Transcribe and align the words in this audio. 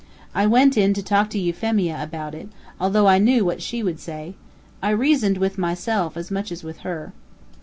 I 0.33 0.47
went 0.47 0.77
in 0.77 0.95
to 0.95 1.03
talk 1.03 1.29
to 1.29 1.37
Euphemia 1.37 2.01
about 2.01 2.33
it, 2.33 2.49
although 2.79 3.05
I 3.05 3.19
knew 3.19 3.45
what 3.45 3.61
she 3.61 3.83
would 3.83 3.99
say. 3.99 4.33
I 4.81 4.89
reasoned 4.89 5.37
with 5.37 5.59
myself 5.59 6.17
as 6.17 6.31
much 6.31 6.51
as 6.51 6.63
with 6.63 6.79
her. 6.79 7.13